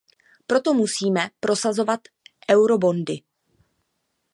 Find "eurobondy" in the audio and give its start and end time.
2.51-3.21